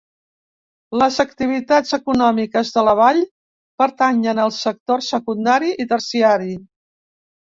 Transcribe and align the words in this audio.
Les 0.99 1.17
activitats 1.23 1.91
econòmiques 1.97 2.71
de 2.77 2.83
la 2.87 2.95
vall 2.99 3.19
pertanyen 3.81 4.41
als 4.45 4.57
sectors 4.69 5.11
secundari 5.17 5.71
i 5.85 5.87
terciari. 5.93 6.49